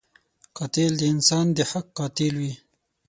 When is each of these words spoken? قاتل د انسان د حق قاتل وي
قاتل 0.57 0.91
د 0.99 1.03
انسان 1.13 1.45
د 1.57 1.59
حق 1.71 1.85
قاتل 1.97 2.33
وي 2.41 2.53